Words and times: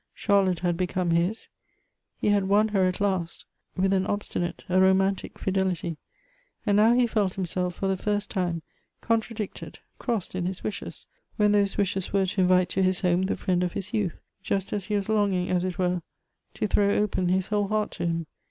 Charlotte 0.15 0.61
had 0.61 0.75
become 0.77 1.11
his; 1.11 1.47
he 2.17 2.29
had 2.29 2.47
won 2.49 2.69
her 2.69 2.85
at 2.87 2.99
last, 2.99 3.45
with 3.77 3.93
an 3.93 4.05
obsti 4.07 4.41
nate, 4.41 4.63
a 4.67 4.81
romantic 4.81 5.37
fidelity; 5.37 5.95
and 6.65 6.77
now 6.77 6.95
he 6.95 7.05
felt 7.05 7.35
himself, 7.35 7.75
for 7.75 7.85
Elective 7.85 8.07
Affinities. 8.07 8.27
11 8.35 8.51
the 8.51 8.57
first 8.57 8.61
time 8.61 8.61
contradicted, 9.07 9.79
crossed 9.99 10.33
in 10.33 10.47
his 10.47 10.63
wishes, 10.63 11.05
when 11.35 11.51
those 11.51 11.77
wishes 11.77 12.11
were 12.11 12.25
to 12.25 12.41
invite 12.41 12.69
to 12.69 12.81
liis 12.81 13.03
home 13.03 13.21
the 13.21 13.37
friend 13.37 13.61
of 13.63 13.73
his 13.73 13.93
youth— 13.93 14.19
just 14.41 14.73
as 14.73 14.85
he 14.85 14.95
was 14.95 15.07
longing, 15.07 15.51
as 15.51 15.63
it 15.63 15.77
were, 15.77 16.01
to 16.55 16.65
throw 16.65 16.89
open 16.95 17.29
his 17.29 17.49
whole 17.49 17.67
heart 17.67 17.91
to 17.91 18.07
him. 18.07 18.25